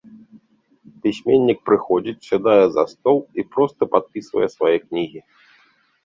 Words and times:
Пісьменнік 1.01 1.59
прыходзіць, 1.69 2.15
сядае 2.29 2.63
за 2.77 2.85
стол 2.93 3.19
і 3.41 3.45
проста 3.57 3.81
падпісвае 3.97 4.47
свае 4.55 4.71
кнігі. 4.85 5.19